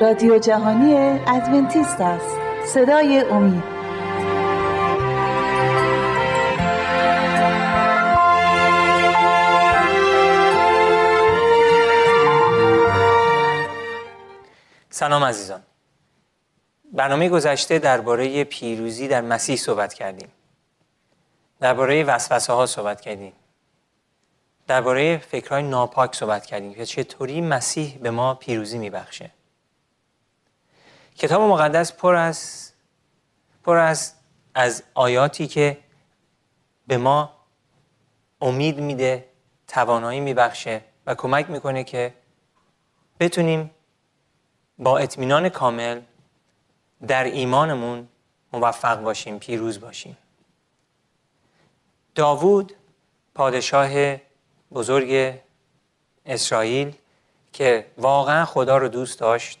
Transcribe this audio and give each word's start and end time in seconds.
رادیو 0.00 0.38
جهانی 0.38 0.94
ادونتیست 1.26 2.00
است. 2.00 2.36
صدای 2.66 3.20
امید. 3.20 3.62
سلام 14.90 15.24
عزیزان. 15.24 15.62
برنامه 16.92 17.28
گذشته 17.28 17.78
درباره 17.78 18.44
پیروزی 18.44 19.08
در 19.08 19.20
مسیح 19.20 19.56
صحبت 19.56 19.94
کردیم. 19.94 20.28
درباره 21.60 22.04
وسوسه 22.04 22.52
ها 22.52 22.66
صحبت 22.66 23.00
کردیم. 23.00 23.32
درباره 24.70 25.18
فکرهای 25.18 25.62
ناپاک 25.62 26.14
صحبت 26.14 26.46
کردیم 26.46 26.74
که 26.74 26.86
چطوری 26.86 27.40
مسیح 27.40 27.98
به 27.98 28.10
ما 28.10 28.34
پیروزی 28.34 28.78
میبخشه. 28.78 29.30
کتاب 31.16 31.42
مقدس 31.42 31.92
پر 31.92 32.14
از 32.14 32.70
پر 33.64 33.76
از 33.76 34.14
از 34.54 34.82
آیاتی 34.94 35.46
که 35.46 35.78
به 36.86 36.96
ما 36.96 37.32
امید 38.40 38.80
میده 38.80 39.28
توانایی 39.68 40.20
میبخشه 40.20 40.84
و 41.06 41.14
کمک 41.14 41.50
می‌کنه 41.50 41.84
که 41.84 42.14
بتونیم 43.20 43.70
با 44.78 44.98
اطمینان 44.98 45.48
کامل 45.48 46.00
در 47.06 47.24
ایمانمون 47.24 48.08
موفق 48.52 49.02
باشیم 49.02 49.38
پیروز 49.38 49.80
باشیم. 49.80 50.16
داوود 52.14 52.72
پادشاه 53.34 54.29
بزرگ 54.72 55.40
اسرائیل 56.26 56.94
که 57.52 57.86
واقعا 57.98 58.44
خدا 58.44 58.78
رو 58.78 58.88
دوست 58.88 59.18
داشت 59.18 59.58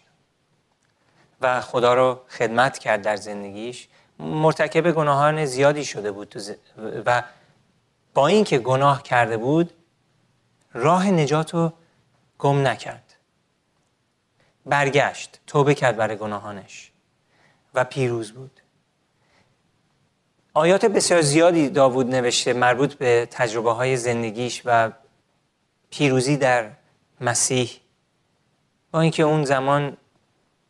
و 1.40 1.60
خدا 1.60 1.94
رو 1.94 2.20
خدمت 2.28 2.78
کرد 2.78 3.02
در 3.02 3.16
زندگیش 3.16 3.88
مرتکب 4.18 4.92
گناهان 4.92 5.44
زیادی 5.44 5.84
شده 5.84 6.12
بود 6.12 6.34
و 7.06 7.22
با 8.14 8.26
اینکه 8.26 8.58
گناه 8.58 9.02
کرده 9.02 9.36
بود 9.36 9.72
راه 10.72 11.10
نجات 11.10 11.54
رو 11.54 11.72
گم 12.38 12.66
نکرد. 12.66 13.14
برگشت 14.66 15.40
توبه 15.46 15.74
کرد 15.74 15.96
برای 15.96 16.16
گناهانش 16.16 16.92
و 17.74 17.84
پیروز 17.84 18.32
بود. 18.32 18.60
آیات 20.54 20.84
بسیار 20.84 21.20
زیادی 21.20 21.68
داوود 21.68 22.06
نوشته 22.06 22.52
مربوط 22.52 22.94
به 22.94 23.28
تجربه 23.30 23.72
های 23.72 23.96
زندگیش 23.96 24.62
و 24.64 24.90
پیروزی 25.90 26.36
در 26.36 26.70
مسیح. 27.20 27.70
با 28.90 29.00
اینکه 29.00 29.22
اون 29.22 29.44
زمان 29.44 29.96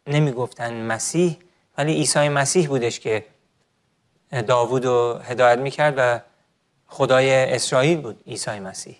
نمی‌گفتن 0.06 0.82
مسیح 0.82 1.38
ولی 1.78 1.92
عیسی 1.92 2.28
مسیح 2.28 2.68
بودش 2.68 3.00
که 3.00 3.26
داوود 4.46 4.84
رو 4.84 5.20
هدایت 5.24 5.58
می‌کرد 5.58 5.94
و 5.96 6.20
خدای 6.86 7.54
اسرائیل 7.54 8.00
بود 8.00 8.22
عیسی 8.26 8.60
مسیح. 8.60 8.96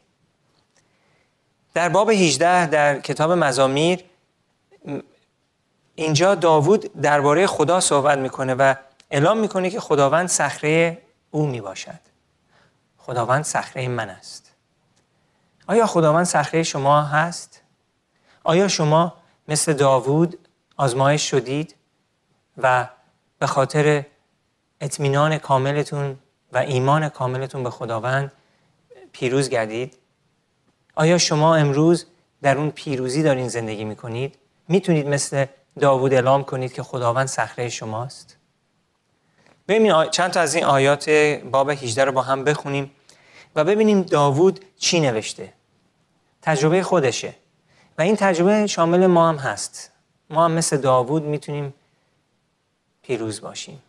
در 1.75 1.89
باب 1.89 2.11
18 2.11 2.67
در 2.67 3.01
کتاب 3.01 3.33
مزامیر 3.33 4.05
اینجا 5.95 6.35
داوود 6.35 6.93
درباره 7.01 7.47
خدا 7.47 7.81
صحبت 7.81 8.19
می‌کنه 8.19 8.55
و 8.55 8.75
اعلام 9.11 9.39
می‌کنه 9.39 9.71
که 9.71 9.81
خداوند 9.81 10.29
صخره 10.29 11.03
او 11.31 11.47
می‌باشد. 11.47 12.01
خداوند 12.99 13.45
صخره 13.45 13.89
من 13.89 14.11
است. 14.11 14.50
آیا 15.71 15.87
خداوند 15.87 16.25
صخره 16.25 16.63
شما 16.63 17.03
هست؟ 17.03 17.63
آیا 18.45 18.69
شما 18.69 19.15
مثل 19.49 19.73
داوود 19.73 20.49
آزمایش 20.77 21.31
شدید 21.31 21.75
و 22.59 22.89
به 23.39 23.47
خاطر 23.47 24.07
اطمینان 24.81 25.39
کاملتون 25.39 26.19
و 26.53 26.59
ایمان 26.59 27.09
کاملتون 27.09 27.65
به 27.65 27.71
خداوند 27.71 28.33
پیروز 29.13 29.49
گردید؟ 29.49 29.99
آیا 30.95 31.19
شما 31.19 31.57
امروز 31.57 32.07
در 32.43 32.57
اون 32.57 32.71
پیروزی 32.71 33.23
دارین 33.23 33.49
زندگی 33.49 33.85
می‌کنید؟ 33.85 34.39
می‌تونید 34.69 35.09
مثل 35.09 35.47
داوود 35.81 36.15
اعلام 36.15 36.45
کنید 36.45 36.73
که 36.73 36.83
خداوند 36.83 37.27
صخره 37.27 37.69
شماست؟ 37.69 38.37
ببینیم 39.69 40.05
چند 40.05 40.31
تا 40.31 40.41
از 40.41 40.55
این 40.55 40.65
آیات 40.65 41.11
باب 41.51 41.71
18 41.71 42.05
رو 42.05 42.13
با 42.13 42.23
هم 42.23 42.45
بخونیم 42.45 42.91
و 43.57 43.65
ببینیم 43.65 44.03
داوود 44.03 44.65
چی 44.79 45.01
نوشته. 45.01 45.60
تجربه 46.43 46.83
خودشه. 46.83 47.35
و 47.99 48.03
این 48.03 48.17
تجربه 48.17 48.67
شامل 48.67 49.07
ما 49.07 49.29
هم 49.29 49.37
هست. 49.37 49.91
ما 50.31 50.45
هم 50.45 50.53
مثل 50.53 50.77
داوود 50.77 51.23
می‌تونیم 51.23 51.75
پیروز 53.03 53.41
باشیم. 53.41 53.83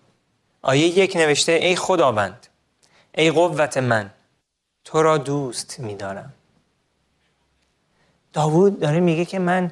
آیه 0.61 0.85
یک 0.85 1.15
نوشته 1.15 1.51
ای 1.51 1.75
خداوند 1.75 2.47
ای 3.15 3.31
قوت 3.31 3.77
من 3.77 4.09
تو 4.83 5.01
را 5.01 5.17
دوست 5.17 5.79
میدارم. 5.79 6.33
داوود 8.33 8.79
داره 8.79 8.99
میگه 8.99 9.25
که 9.25 9.39
من 9.39 9.71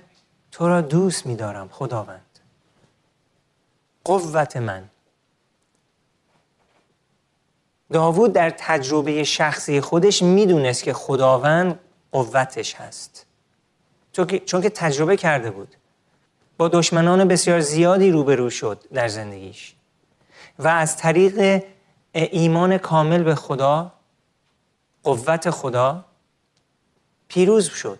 تو 0.51 0.67
را 0.67 0.81
دوست 0.81 1.25
میدارم 1.25 1.69
خداوند. 1.69 2.40
قوت 4.03 4.57
من. 4.57 4.90
داوود 7.91 8.34
در 8.34 8.50
تجربه 8.50 9.23
شخصی 9.23 9.81
خودش 9.81 10.23
می‌دونست 10.23 10.84
که 10.84 10.94
خداوند 10.94 11.79
قوتش 12.12 12.75
هست. 12.75 13.25
چون 14.46 14.62
که 14.62 14.70
تجربه 14.70 15.18
کرده 15.18 15.52
بود. 15.52 15.75
با 16.58 16.68
دشمنان 16.68 17.28
بسیار 17.28 17.59
زیادی 17.59 18.12
روبرو 18.12 18.50
شد 18.50 18.84
در 18.94 19.08
زندگیش. 19.08 19.75
و 20.59 20.68
از 20.68 20.97
طریق 20.97 21.64
ایمان 22.14 22.78
کامل 22.78 23.24
به 23.24 23.36
خدا 23.36 23.92
قوت 25.03 25.50
خدا 25.50 26.06
پیروز 27.28 27.70
شد. 27.70 28.00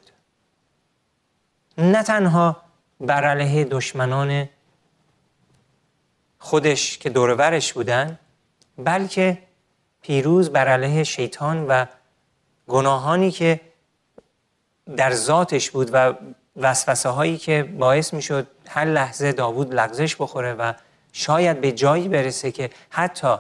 نه 1.78 2.04
تنها 2.04 2.58
بر 3.00 3.24
علیه 3.24 3.64
دشمنان 3.64 4.50
خودش 6.40 6.98
که 6.98 7.10
دورورش 7.10 7.74
بودن 7.74 8.20
بلکه 8.78 9.38
پیروز 10.02 10.50
بر 10.50 10.68
علیه 10.68 11.04
شیطان 11.04 11.66
و 11.68 11.86
گناهانی 12.68 13.32
که 13.32 13.62
در 14.96 15.14
ذاتش 15.14 15.72
بود 15.72 15.90
و 15.94 16.14
وسوسه 16.56 17.10
هایی 17.10 17.38
که 17.38 17.64
باعث 17.64 18.14
می 18.14 18.22
شد 18.22 18.48
هر 18.68 18.86
لحظه 18.86 19.32
داوود 19.32 19.74
لغزش 19.74 20.16
بخوره 20.16 20.54
و 20.54 20.74
شاید 21.14 21.62
به 21.62 21.72
جایی 21.72 22.08
برسه 22.08 22.52
که 22.52 22.70
حتی 22.90 23.36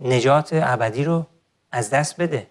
نجات 0.00 0.50
ابدی 0.52 1.04
رو 1.04 1.26
از 1.72 1.90
دست 1.90 2.20
بده. 2.20 2.46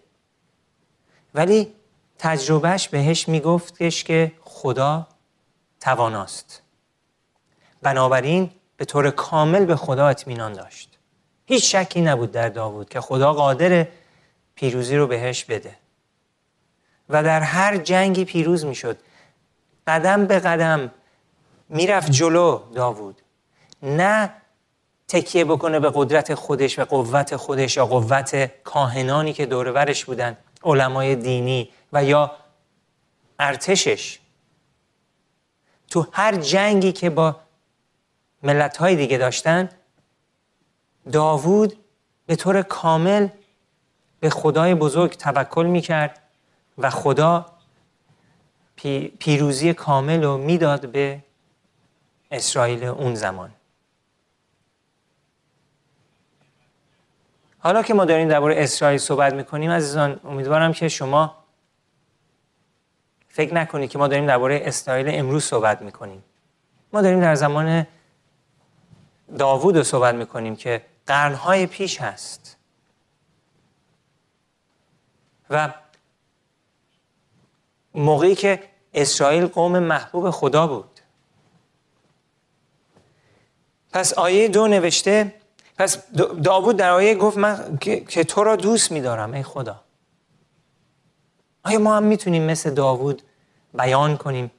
ولی 1.33 1.73
تجربهش 2.17 2.87
بهش 2.87 3.29
میگفتش 3.29 4.03
که 4.03 4.31
خدا 4.41 5.07
تواناست. 5.79 6.61
بنابراین 7.81 8.51
به 8.77 8.85
طور 8.85 9.09
کامل 9.09 9.65
به 9.65 9.75
خدا 9.75 10.07
اطمینان 10.07 10.53
داشت. 10.53 10.97
هیچ 11.45 11.75
شکی 11.75 12.01
نبود 12.01 12.31
در 12.31 12.49
داوود 12.49 12.89
که 12.89 13.01
خدا 13.01 13.33
قادر 13.33 13.87
پیروزی 14.55 14.95
رو 14.95 15.07
بهش 15.07 15.43
بده. 15.45 15.75
و 17.09 17.23
در 17.23 17.41
هر 17.41 17.77
جنگی 17.77 18.25
پیروز 18.25 18.65
می‌شد. 18.65 18.97
قدم 19.87 20.25
به 20.25 20.39
قدم 20.39 20.91
می‌رفت 21.69 22.11
جلو 22.11 22.61
داوود. 22.73 23.21
نه 23.83 24.33
تکیه 25.07 25.45
بکنه 25.45 25.79
به 25.79 25.91
قدرت 25.93 26.33
خودش 26.33 26.79
و 26.79 26.85
قوت 26.85 27.35
خودش 27.35 27.77
یا 27.77 27.85
قوت 27.85 28.51
کاهنانی 28.63 29.33
که 29.33 29.45
دورورش 29.45 30.05
بودن 30.05 30.37
علمای 30.63 31.15
دینی 31.15 31.69
و 31.93 32.03
یا 32.03 32.31
ارتشش. 33.39 34.19
تو 35.89 36.07
هر 36.11 36.35
جنگی 36.35 36.91
که 36.91 37.09
با 37.09 37.35
ملت 38.43 38.77
های 38.77 38.95
دیگه 38.95 39.17
داشتن 39.17 39.69
داوود 41.11 41.77
به 42.25 42.35
طور 42.35 42.61
کامل 42.61 43.27
به 44.19 44.29
خدای 44.29 44.75
بزرگ 44.75 45.11
توکل 45.11 45.65
می‌کرد. 45.65 46.21
و 46.79 46.89
خدا 46.89 47.45
پیروزی 49.19 49.73
کامل 49.73 50.23
رو 50.23 50.37
می‌داد 50.37 50.89
به 50.91 51.23
اسرائیل 52.31 52.83
اون 52.83 53.15
زمان. 53.15 53.51
حالا 57.59 57.83
که 57.83 57.93
ما 57.93 58.05
داریم 58.05 58.27
درباره 58.27 58.63
اسرائیل 58.63 58.99
صحبت 58.99 59.33
می‌کنیم 59.33 59.71
عزیزان 59.71 60.19
امیدوارم 60.23 60.73
که 60.73 60.89
شما 60.89 61.35
فکر 63.27 63.53
نکنید 63.53 63.89
که 63.89 63.97
ما 63.97 64.07
داریم 64.07 64.25
درباره 64.25 64.61
اسرائیل 64.63 65.07
امروز 65.09 65.43
صحبت 65.43 65.81
می‌کنیم. 65.81 66.23
ما 66.93 67.01
داریم 67.01 67.19
در 67.19 67.35
زمان 67.35 67.87
داوود 69.37 69.77
رو 69.77 69.83
صحبت 69.83 70.15
می‌کنیم 70.15 70.55
که 70.55 70.85
قرنهای 71.07 71.67
پیش 71.67 72.01
هست. 72.01 72.57
و 75.49 75.73
موقعی 77.93 78.35
که 78.35 78.63
اسرائیل 78.93 79.45
قوم 79.45 79.79
محبوب 79.79 80.29
خدا 80.29 80.67
بود. 80.67 80.99
پس 83.91 84.13
آیه 84.13 84.47
دو 84.47 84.67
نوشته 84.67 85.33
پس 85.77 86.11
داوود 86.43 86.77
در 86.77 86.91
آیه 86.91 87.15
گفت 87.15 87.37
من 87.37 87.77
که 88.07 88.23
تو 88.23 88.43
را 88.43 88.55
دوست 88.55 88.91
میدارم 88.91 89.33
ای 89.33 89.43
خدا. 89.43 89.83
آیا 91.63 91.79
ما 91.79 91.97
هم 91.97 92.03
می‌تونیم 92.03 92.43
مثل 92.43 92.73
داوود 92.73 93.21
بیان 93.73 94.17
کنیم 94.17 94.51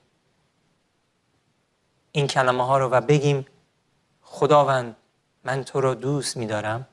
این 2.12 2.26
کلمه 2.26 2.66
ها 2.66 2.78
رو 2.78 2.88
و 2.88 3.00
بگیم 3.00 3.46
خداوند 4.22 4.96
من 5.44 5.64
تو 5.64 5.80
را 5.80 5.94
دوست 5.94 6.36
میدارم؟ 6.36 6.86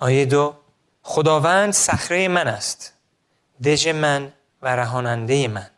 آیه 0.00 0.24
دو 0.24 0.54
خداوند 1.02 1.72
صخره 1.72 2.28
من 2.28 2.48
است. 2.48 2.93
دژ 3.64 3.88
من 3.88 4.32
و 4.62 4.76
رهاننده 4.76 5.48
من. 5.48 5.70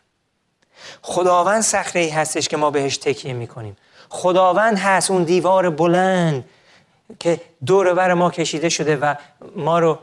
خداوند 1.03 1.63
صخره 1.63 2.01
ای 2.03 2.11
هستش 2.11 2.49
که 2.49 2.57
ما 2.57 2.71
بهش 2.71 2.97
تکیه 2.97 3.33
می‌کنیم. 3.33 3.77
خداوند 4.09 4.79
هست 4.79 5.11
اون 5.11 5.25
دیوار 5.25 5.71
بلند 5.71 6.45
که 7.19 7.41
دور 7.67 7.95
بر 7.95 8.15
ما 8.15 8.31
کشیده 8.31 8.69
شده 8.69 8.97
و 8.97 9.15
ما 9.57 9.79
رو 9.79 9.99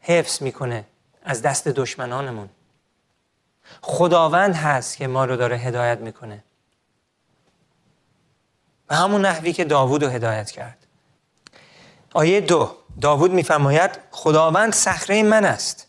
حفظ 0.00 0.42
می‌کنه 0.42 0.84
از 1.24 1.42
دست 1.42 1.68
دشمنانمون. 1.68 2.48
خداوند 3.82 4.54
هست 4.54 4.96
که 4.96 5.06
ما 5.06 5.24
رو 5.24 5.36
داره 5.36 5.56
هدایت 5.56 5.98
می‌کنه. 5.98 6.44
و 8.90 8.94
همون 8.94 9.20
نحوی 9.20 9.52
که 9.52 9.64
داوود 9.64 10.04
رو 10.04 10.10
هدایت 10.10 10.50
کرد. 10.50 10.86
آیه 12.12 12.40
دو. 12.40 12.76
داوود 13.00 13.32
میفرماید 13.32 13.90
خداوند 14.10 14.72
صخره 14.72 15.22
من 15.22 15.44
است 15.44 15.86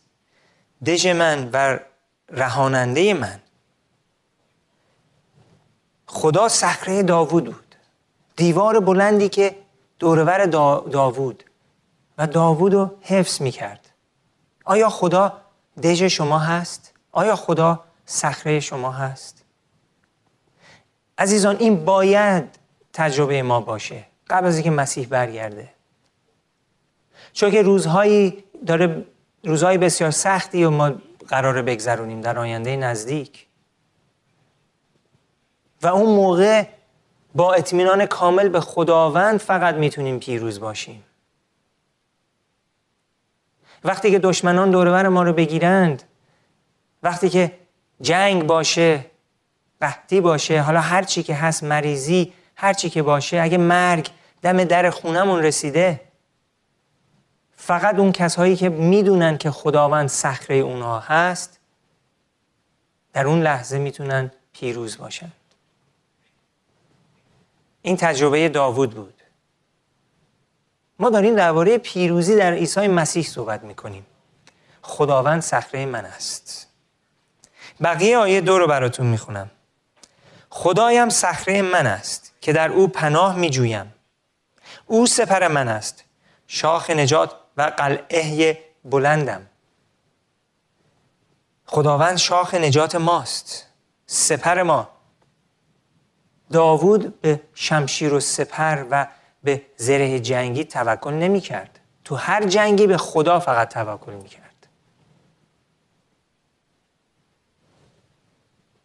دژ 0.85 1.07
من 1.07 1.49
و 1.53 1.79
رهاننده 2.29 3.13
من 3.13 3.39
خدا 6.07 6.49
صخره 6.49 7.03
داوود 7.03 7.45
بود 7.45 7.75
دیوار 8.35 8.79
بلندی 8.79 9.29
که 9.29 9.55
دورور 9.99 10.45
داوود 10.45 11.43
و 12.17 12.27
داوود 12.27 12.73
رو 12.73 12.91
حفظ 13.01 13.41
می‌کرد 13.41 13.89
آیا 14.65 14.89
خدا 14.89 15.41
دژ 15.83 16.03
شما 16.03 16.39
هست؟ 16.39 16.93
آیا 17.11 17.35
خدا 17.35 17.83
صخره 18.05 18.59
شما 18.59 18.91
هست؟ 18.91 19.43
عزیزان 21.17 21.55
این 21.59 21.85
باید 21.85 22.59
تجربه 22.93 23.43
ما 23.43 23.61
باشه 23.61 24.05
قبل 24.29 24.47
از 24.47 24.55
اینکه 24.55 24.71
مسیح 24.71 25.07
برگرده 25.07 25.69
چون 27.33 27.51
که 27.51 27.61
روزهایی 27.61 28.43
داره 28.65 29.05
روزهای 29.43 29.77
بسیار 29.77 30.11
سختی 30.11 30.63
و 30.63 30.69
ما 30.69 30.91
قرار 31.27 31.61
بگذرونیم 31.61 32.21
در 32.21 32.39
آینده 32.39 32.75
نزدیک. 32.75 33.47
و 35.81 35.87
اون 35.87 36.15
موقع 36.15 36.63
با 37.35 37.53
اطمینان 37.53 38.05
کامل 38.05 38.49
به 38.49 38.59
خداوند 38.59 39.39
فقط 39.39 39.75
می‌تونیم 39.75 40.19
پیروز 40.19 40.59
باشیم. 40.59 41.03
وقتی 43.83 44.11
که 44.11 44.19
دشمنان 44.19 44.71
دورور 44.71 45.07
ما 45.07 45.23
رو 45.23 45.33
بگیرند 45.33 46.03
وقتی 47.03 47.29
که 47.29 47.51
جنگ 48.01 48.47
باشه 48.47 49.05
قحطی 49.81 50.21
باشه 50.21 50.61
حالا 50.61 50.79
هر 50.79 51.03
چی 51.03 51.23
که 51.23 51.35
هست 51.35 51.63
مریضی 51.63 52.33
هر 52.55 52.73
چی 52.73 52.89
که 52.89 53.01
باشه 53.03 53.41
اگه 53.41 53.57
مرگ 53.57 54.09
دم 54.41 54.63
در 54.63 54.89
خونمون 54.89 55.43
رسیده 55.43 56.01
فقط 57.65 57.95
اون 57.95 58.11
کسایی 58.11 58.55
که 58.55 58.69
می‌دونن 58.69 59.37
که 59.37 59.51
خداوند 59.51 60.09
صخره 60.09 60.55
اونها 60.55 60.99
هست 60.99 61.59
در 63.13 63.27
اون 63.27 63.41
لحظه 63.41 63.77
می‌تونن 63.77 64.31
پیروز 64.53 64.97
باشن. 64.97 65.31
این 67.81 67.97
تجربه 67.97 68.49
داوود 68.49 68.91
بود. 68.95 69.21
ما 70.99 71.09
داریم 71.09 71.35
درباره 71.35 71.77
پیروزی 71.77 72.35
در 72.35 72.53
عیسی 72.53 72.87
مسیح 72.87 73.23
صحبت 73.23 73.63
می‌کنیم. 73.63 74.05
خداوند 74.81 75.41
صخره 75.41 75.85
من 75.85 76.05
است. 76.05 76.67
بقیه 77.83 78.17
آیه 78.17 78.41
دو 78.41 78.59
رو 78.59 78.67
براتون 78.67 79.05
می‌خونم. 79.05 79.51
خدایم 80.49 81.09
صخره 81.09 81.61
من 81.61 81.87
است 81.87 82.33
که 82.41 82.53
در 82.53 82.69
او 82.69 82.87
پناه 82.87 83.35
میجویم. 83.35 83.93
او 84.85 85.05
سپر 85.05 85.47
من 85.47 85.67
است. 85.67 86.03
شاخ 86.47 86.89
نجات 86.89 87.42
و 87.57 87.61
قلعه 87.61 88.57
بلندم. 88.85 89.49
خداوند 91.65 92.17
شاخ 92.17 92.53
نجات 92.53 92.95
ماست. 92.95 93.67
سپر 94.05 94.63
ما. 94.63 94.89
داوود 96.51 97.21
به 97.21 97.41
شمشیر 97.53 98.13
و 98.13 98.19
سپر 98.19 98.85
و 98.91 99.07
به 99.43 99.61
زره 99.77 100.19
جنگی 100.19 100.63
توکل 100.63 101.13
نمی 101.13 101.41
کرد. 101.41 101.79
تو 102.03 102.15
هر 102.15 102.47
جنگی 102.47 102.87
به 102.87 102.97
خدا 102.97 103.39
فقط 103.39 103.73
توکل 103.73 104.13
می 104.13 104.29
کرد. 104.29 104.67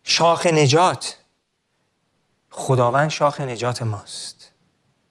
شاخ 0.02 0.46
نجات. 0.46 1.18
خداوند 2.50 3.10
شاخ 3.10 3.40
نجات 3.40 3.82
ماست. 3.82 4.52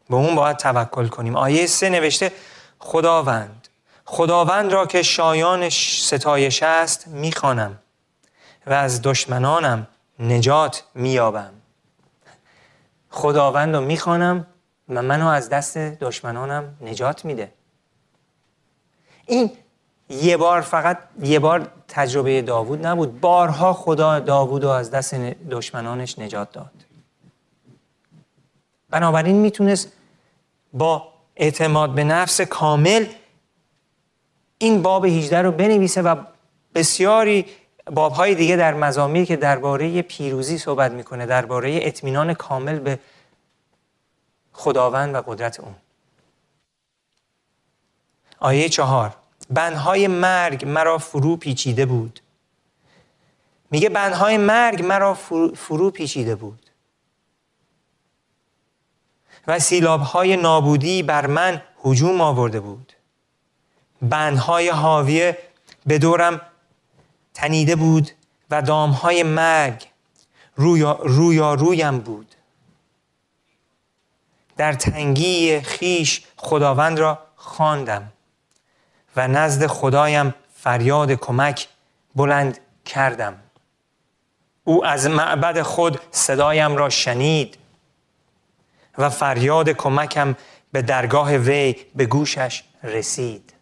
به 0.10 0.16
اون 0.16 0.36
باید 0.36 0.58
توکل 0.58 1.08
کنیم. 1.08 1.36
آیه 1.36 1.68
سه 1.68 1.90
نوشته 1.90 2.32
خداوند. 2.80 3.68
خداوند 4.06 4.72
را 4.72 4.86
که 4.86 5.04
شایان 5.04 5.70
ستایش 5.70 6.64
است 6.64 7.08
می‌خوانم 7.08 7.80
و 8.68 8.74
از 8.74 9.02
دشمنانم 9.02 9.88
نجات 10.20 10.84
مییابم. 10.96 11.54
خداوند 13.10 13.76
رو 13.76 13.82
می‌خوانم 13.82 14.48
و 14.90 15.02
منو 15.02 15.28
از 15.28 15.50
دست 15.50 15.78
دشمنانم 15.78 16.78
نجات 16.82 17.26
میده. 17.26 17.54
این 19.26 19.52
یه 20.10 20.38
بار 20.38 20.62
فقط 20.62 21.00
یه 21.22 21.40
بار 21.40 21.72
تجربه 21.88 22.42
داوود 22.42 22.86
نبود. 22.86 23.22
بارها 23.22 23.74
خدا 23.74 24.20
داوود 24.20 24.64
رو 24.64 24.70
از 24.70 24.92
دست 24.92 25.14
دشمنانش 25.50 26.20
نجات 26.20 26.52
داد. 26.52 26.72
بنابراین 28.90 29.36
می‌تونست 29.36 29.92
با 30.74 31.14
اعتماد 31.38 31.96
به 31.96 32.04
نفس 32.04 32.42
کامل 32.42 33.06
این 34.58 34.82
باب 34.82 35.06
18 35.06 35.42
رو 35.42 35.52
بنویسه 35.52 36.02
و 36.02 36.16
بسیاری 36.76 37.46
بابهای 37.92 38.36
دیگه 38.36 38.56
در 38.56 38.74
مزامیر 38.74 39.26
که 39.26 39.36
درباره 39.36 40.02
پیروزی 40.02 40.58
صحبت 40.58 40.92
می‌کنه 40.92 41.26
درباره 41.26 41.80
اطمینان 41.82 42.34
کامل 42.34 42.80
به 42.80 43.00
خداوند 44.54 45.16
و 45.16 45.22
قدرت 45.22 45.60
اون. 45.60 45.76
آیه 48.40 48.70
چهار. 48.70 49.16
بنهای 49.50 50.08
مرگ 50.08 50.66
مرا 50.66 50.98
فرو 50.98 51.38
پیچیده 51.38 51.86
بود. 51.86 52.20
میگه 53.72 53.90
بنهای 53.90 54.38
مرگ 54.38 54.86
مرا 54.86 55.14
فرو 55.56 55.92
پیچیده 55.92 56.36
بود. 56.36 56.67
و 59.48 59.60
سیلابهای 59.60 60.38
نابودی 60.38 61.04
بر 61.04 61.28
من 61.28 61.62
هجوم 61.86 62.22
آورده 62.22 62.60
بود. 62.60 62.94
بندهای 64.02 64.70
حاویه 64.70 65.38
به 65.86 65.98
دورم 65.98 66.42
تنیده 67.34 67.76
بود 67.76 68.12
و 68.52 68.62
دامهای 68.62 69.24
مرگ 69.24 69.88
رویا, 70.56 71.00
رویا 71.04 71.54
رویم 71.54 72.00
بود. 72.00 72.36
در 74.58 74.74
تنگی 74.74 75.62
خیش 75.62 76.26
خداوند 76.38 77.00
را 77.00 77.20
خواندم 77.36 78.12
و 79.16 79.28
نزد 79.28 79.68
خدایم 79.68 80.34
فریاد 80.56 81.12
کمک 81.12 81.68
بلند 82.16 82.60
کردم. 82.86 83.40
او 84.64 84.86
از 84.86 85.08
معبد 85.08 85.62
خود 85.62 86.00
صدایم 86.12 86.76
را 86.76 86.90
شنید 86.90 87.58
و 88.98 89.10
فریاد 89.10 89.70
کمکم 89.70 90.36
به 90.72 90.82
درگاه 90.82 91.38
وی 91.38 91.76
به 91.96 92.06
گوشش 92.06 92.64
رسید. 92.84 93.54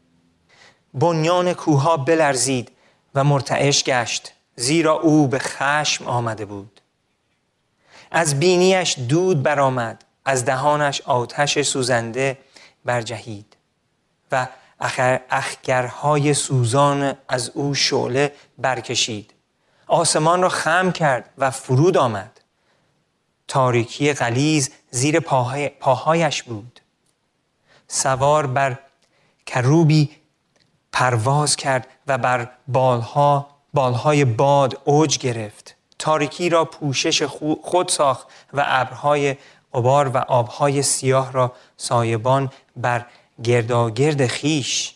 بنیان 0.93 1.53
کوها 1.53 1.97
بلرزید 1.97 2.71
و 3.15 3.23
مرتعش 3.23 3.83
گشت 3.83 4.33
زیرا 4.55 4.93
او 4.93 5.27
به 5.27 5.39
خشم 5.39 6.05
آمده 6.05 6.45
بود. 6.45 6.81
از 8.11 8.39
بینیش 8.39 8.99
دود 9.09 9.43
برآمد 9.43 10.05
از 10.25 10.45
دهانش 10.45 11.01
آتش 11.01 11.61
سوزنده 11.61 12.37
برجهید 12.85 13.57
و 14.31 14.47
اخگرهای 15.29 16.33
سوزان 16.33 17.13
از 17.27 17.49
او 17.49 17.73
شعله 17.73 18.33
برکشید. 18.57 19.33
آسمان 19.87 20.41
را 20.41 20.49
خم 20.49 20.91
کرد 20.91 21.29
و 21.37 21.51
فرود 21.51 21.97
آمد. 21.97 22.34
تاریکی 23.47 24.13
غلیز 24.13 24.69
زیر 24.91 25.19
پاهای 25.19 25.69
پاهایش 25.69 26.43
بود. 26.43 26.81
سوار 27.87 28.47
بر 28.47 28.79
کروبی 29.45 30.09
پرواز 30.91 31.55
کرد 31.55 31.87
و 32.07 32.17
بر 32.17 32.51
بالها 32.67 33.47
بالهای 33.73 34.25
باد 34.25 34.81
اوج 34.83 35.17
گرفت. 35.17 35.75
تاریکی 35.99 36.49
را 36.49 36.65
پوشش 36.65 37.23
خود 37.61 37.89
ساخت 37.89 38.27
و 38.53 38.63
ابرهای 38.67 39.35
غبار 39.73 40.07
و 40.07 40.17
آبهای 40.17 40.81
سیاه 40.81 41.31
را 41.31 41.53
سایبان 41.77 42.51
بر 42.75 43.05
گرداگرد 43.43 44.27
خیش. 44.27 44.95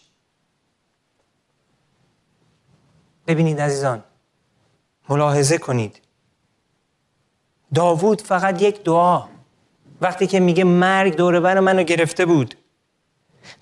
ببینید 3.27 3.62
عزیزان 3.62 4.03
ملاحظه 5.10 5.58
کنید. 5.58 6.01
داوود 7.74 8.22
فقط 8.22 8.62
یک 8.62 8.84
دعا. 8.84 9.24
وقتی 10.02 10.28
که 10.28 10.40
میگه 10.40 10.64
مرگ 10.64 11.16
دوربر 11.16 11.60
منو 11.60 11.84
گرفته 11.84 12.26
بود. 12.26 12.56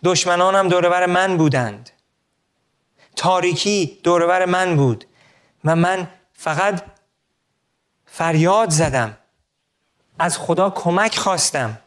دشمنانم 0.04 0.70
دوربر 0.70 1.06
من 1.06 1.38
بودند. 1.38 1.90
تاریکی 3.16 4.00
دوربر 4.04 4.46
من 4.46 4.76
بود. 4.76 5.06
و 5.66 5.76
من 5.76 6.08
فقط 6.34 6.82
فریاد 8.06 8.70
زدم. 8.70 9.18
از 10.20 10.38
خدا 10.38 10.70
کمک 10.70 11.18
خواستم. 11.18 11.78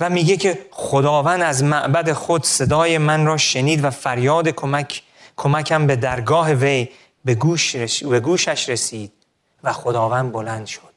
و 0.00 0.10
میگه 0.10 0.36
که 0.36 0.66
خداوند 0.70 1.42
از 1.42 1.64
معبد 1.64 2.12
خود 2.12 2.44
صدای 2.44 2.98
من 2.98 3.26
را 3.26 3.36
شنید 3.36 3.84
و 3.84 3.90
فریاد 3.90 4.48
کمک 4.48 5.02
کمکم 5.36 5.86
به 5.86 5.96
درگاه 5.96 6.52
وی 6.52 6.88
به, 7.24 7.34
گوش 7.34 7.76
به 8.02 8.20
گوشش 8.20 8.68
رسید 8.68 9.12
و 9.64 9.72
خداوند 9.72 10.32
بلند 10.32 10.66
شد. 10.66 10.93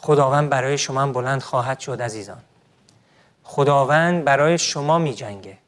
خداوند 0.00 0.50
برای 0.50 0.78
شما 0.78 1.06
بلند 1.06 1.42
خواهد 1.42 1.80
شد 1.80 2.02
عزیزان. 2.02 2.40
خداوند 3.44 4.24
برای 4.24 4.58
شما 4.58 4.98
می 4.98 5.14
جنگه 5.14 5.58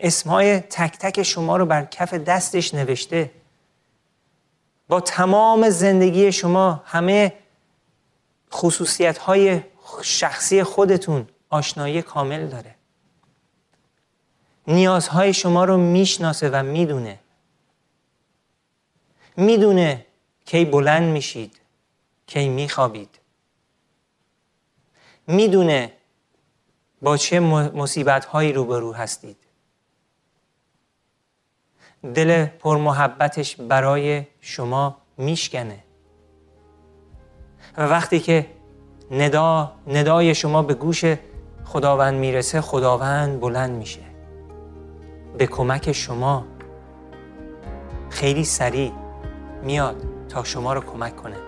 اسمهای 0.00 0.60
تک 0.60 0.98
تک 0.98 1.22
شما 1.22 1.56
رو 1.56 1.66
بر 1.66 1.84
کف 1.84 2.14
دستش 2.14 2.74
نوشته. 2.74 3.30
با 4.88 5.00
تمام 5.00 5.70
زندگی 5.70 6.32
شما 6.32 6.82
همه 6.86 7.32
خصوصیت 8.52 9.18
های 9.18 9.60
شخصی 10.02 10.62
خودتون 10.62 11.28
آشنایی 11.50 12.02
کامل 12.02 12.46
داره. 12.46 12.74
نیازهای 14.66 15.34
شما 15.34 15.64
رو 15.64 15.76
می‌شناسه 15.76 16.50
و 16.50 16.62
می‌دونه. 16.62 17.18
می‌دونه 19.36 20.06
کی 20.44 20.64
بلند 20.64 21.12
میشید 21.12 21.60
کی 22.26 22.48
میخوابید. 22.48 23.17
می‌دونه 25.28 25.92
با 27.02 27.16
چه 27.16 27.40
مصیبت 27.40 28.24
هایی 28.24 28.52
روبرو 28.52 28.92
هستید. 28.92 29.36
دل 32.14 32.46
پرمحبتش 32.46 33.56
برای 33.56 34.26
شما 34.40 34.96
میشکنه. 35.18 35.78
و 37.76 37.82
وقتی 37.82 38.20
که 38.20 38.46
ندا 39.10 39.72
ندای 39.86 40.34
شما 40.34 40.62
به 40.62 40.74
گوش 40.74 41.04
خداوند 41.64 42.14
می‌رسه 42.14 42.60
خداوند 42.60 43.40
بلند 43.40 43.70
میشه. 43.70 44.02
به 45.38 45.46
کمک 45.46 45.92
شما 45.92 46.44
خیلی 48.10 48.44
سریع 48.44 48.92
میاد 49.62 50.04
تا 50.28 50.44
شما 50.44 50.72
رو 50.72 50.80
کمک 50.80 51.16
کنه. 51.16 51.47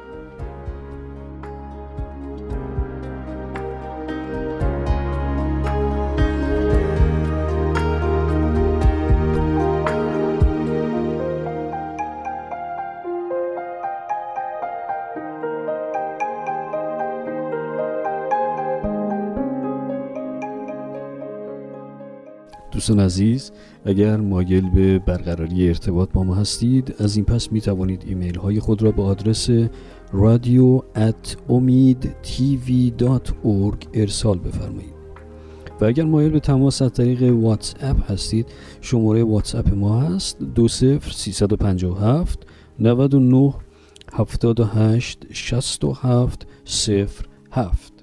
دوستان 22.81 23.01
عزیز 23.01 23.53
اگر 23.85 24.17
مایل 24.17 24.71
به 24.71 24.99
برقراری 24.99 25.69
ارتباط 25.69 26.13
با 26.13 26.23
ما 26.23 26.35
هستید 26.35 26.95
از 26.99 27.17
این 27.17 27.25
پس 27.25 27.53
می 27.53 27.61
توانید 27.61 28.05
ایمیل 28.07 28.39
های 28.39 28.61
خود 28.61 28.83
را 28.83 28.91
به 28.91 29.03
آدرس 29.03 29.51
رادیو 30.13 30.83
ارسال 33.95 34.39
بفرمایید. 34.39 34.95
و 35.81 35.85
اگر 35.85 36.05
مایل 36.05 36.31
به 36.31 36.41
تماس 36.41 36.83
از 36.83 36.93
طریق 36.93 37.23
واتس 37.23 37.75
اپ 37.81 38.11
هستید 38.11 38.47
شماره 38.81 39.25
واتس 39.25 39.55
اپ 39.55 39.75
ما 39.75 40.01
هست 40.01 40.39
20357 40.55 42.47
99 42.79 43.55
78 44.13 45.27
67 45.33 46.47
07 47.51 48.00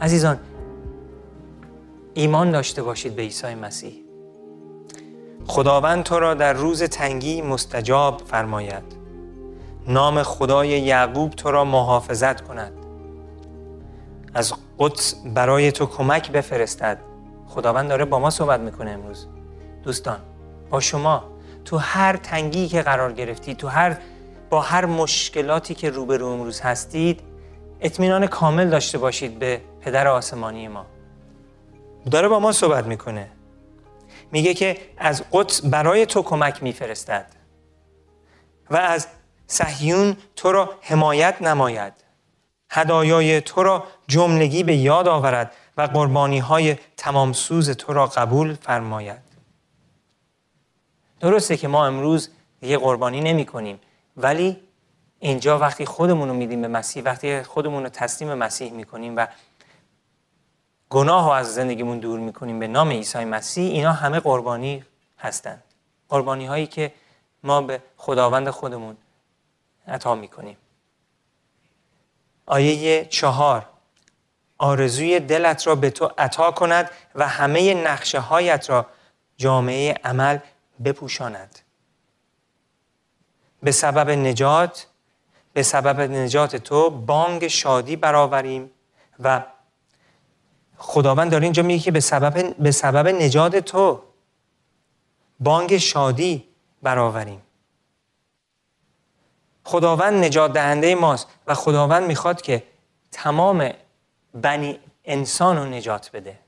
عزیزان 0.00 0.38
ایمان 2.14 2.50
داشته 2.50 2.82
باشید 2.82 3.16
به 3.16 3.22
عیسی 3.22 3.54
مسیح. 3.54 3.92
خداوند 5.46 6.04
تو 6.04 6.18
را 6.18 6.34
در 6.34 6.52
روز 6.52 6.82
تنگی 6.82 7.42
مستجاب 7.42 8.22
فرماید. 8.26 8.82
نام 9.88 10.22
خدای 10.22 10.68
یعقوب 10.68 11.30
تو 11.30 11.50
را 11.50 11.64
محافظت 11.64 12.40
کند. 12.40 12.72
از 14.34 14.52
قدس 14.78 15.14
برای 15.34 15.72
تو 15.72 15.86
کمک 15.86 16.32
بفرستد. 16.32 16.98
خداوند 17.46 17.88
داره 17.88 18.04
با 18.04 18.18
ما 18.18 18.30
صحبت 18.30 18.60
می‌کنه 18.60 18.90
امروز. 18.90 19.26
دوستان 19.82 20.18
با 20.70 20.80
شما 20.80 21.24
تو 21.64 21.76
هر 21.76 22.16
تنگی 22.16 22.68
که 22.68 22.82
قرار 22.82 23.12
گرفتید 23.12 23.56
تو 23.56 23.68
هر 23.68 23.98
با 24.50 24.60
هر 24.60 24.86
مشکلاتی 24.86 25.74
که 25.74 25.90
روبرو 25.90 26.26
امروز 26.26 26.60
هستید 26.60 27.20
اطمینان 27.80 28.26
کامل 28.26 28.70
داشته 28.70 28.98
باشید 28.98 29.38
به 29.38 29.60
پدر 29.80 30.08
آسمانی 30.08 30.68
ما. 30.68 30.86
داره 32.10 32.28
با 32.28 32.40
ما 32.40 32.52
صحبت 32.52 32.86
می‌کنه. 32.86 33.30
میگه 34.32 34.54
که 34.54 34.78
از 34.98 35.24
قدس 35.32 35.66
برای 35.66 36.06
تو 36.06 36.22
کمک 36.22 36.62
میفرستد 36.62 37.26
و 38.70 38.76
از 38.76 39.06
صهیون 39.46 40.16
تو 40.36 40.52
را 40.52 40.70
حمایت 40.80 41.42
نماید. 41.42 41.92
هدایای 42.70 43.40
تو 43.40 43.62
را 43.62 43.84
جملگی 44.06 44.62
به 44.62 44.76
یاد 44.76 45.08
آورد 45.08 45.52
و 45.76 45.82
قربانی 45.82 46.38
های 46.38 46.76
تمام 46.96 47.32
سوز 47.32 47.70
تو 47.70 47.92
را 47.92 48.06
قبول 48.06 48.54
فرماید. 48.54 49.28
درسته 51.20 51.56
که 51.56 51.68
ما 51.68 51.86
امروز 51.86 52.30
دیگه 52.60 52.78
قربانی 52.78 53.20
نمی 53.20 53.44
کنیم 53.46 53.80
ولی 54.16 54.56
اینجا 55.18 55.58
وقتی 55.58 55.84
خودمون 55.86 56.28
رو 56.28 56.34
میدیم 56.34 56.62
به 56.62 56.68
مسیح 56.68 57.02
وقتی 57.02 57.42
خودمون 57.42 57.82
رو 57.82 57.88
تسلیم 57.88 58.34
مسیح 58.34 58.72
می‌کنیم 58.72 59.16
و 59.16 59.26
گناه 60.90 61.24
رو 61.26 61.30
از 61.30 61.54
زندگیمون 61.54 61.98
دور 61.98 62.20
می‌کنیم 62.20 62.58
به 62.58 62.66
نام 62.66 62.90
عیسی 62.90 63.24
مسیح. 63.24 63.72
اینا 63.72 63.92
همه 63.92 64.20
قربانی 64.20 64.84
هستند 65.18 65.62
قربانی 66.08 66.46
هایی 66.46 66.66
که 66.66 66.92
ما 67.42 67.62
به 67.62 67.82
خداوند 67.96 68.50
خودمون 68.50 68.96
عطا 69.88 70.14
می‌کنیم. 70.14 70.56
آیه 72.46 73.04
چهار. 73.04 73.66
آرزوی 74.58 75.20
دلت 75.20 75.66
را 75.66 75.74
به 75.74 75.90
تو 75.90 76.10
عطا 76.18 76.50
کند 76.50 76.90
و 77.14 77.28
همه 77.28 77.74
نقشه 77.74 78.20
هایت 78.20 78.70
را 78.70 78.86
جامعه 79.36 79.94
عمل 80.04 80.38
بپوشاند. 80.84 81.58
به 83.62 83.72
سبب 83.72 84.10
نجات 84.10 84.86
به 85.52 85.62
سبب 85.62 86.00
نجات 86.00 86.56
تو 86.56 86.90
بانگ 86.90 87.48
شادی 87.48 87.96
برآوریم 87.96 88.70
و 89.20 89.42
خداوند 90.78 91.30
داره 91.30 91.44
اینجا 91.44 91.62
میگه 91.62 91.82
که 91.82 91.90
به 91.90 92.00
سبب, 92.00 92.56
به 92.58 92.70
سبب 92.70 93.08
نجات 93.08 93.56
تو 93.56 94.02
بانگ 95.40 95.76
شادی 95.76 96.44
برآوریم. 96.82 97.42
خداوند 99.64 100.24
نجات 100.24 100.52
دهنده 100.52 100.94
ماست 100.94 101.28
و 101.46 101.54
خداوند 101.54 102.02
می‌خواد 102.02 102.40
که 102.40 102.62
تمام 103.12 103.70
بنی 104.34 104.78
انسان 105.04 105.56
رو 105.56 105.64
نجات 105.64 106.10
بده. 106.12 106.38